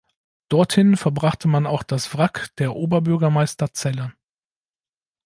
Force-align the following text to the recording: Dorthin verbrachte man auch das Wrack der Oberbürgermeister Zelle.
Dorthin 0.49 0.97
verbrachte 0.97 1.47
man 1.47 1.67
auch 1.67 1.83
das 1.83 2.17
Wrack 2.17 2.55
der 2.57 2.75
Oberbürgermeister 2.75 3.71
Zelle. 3.71 4.13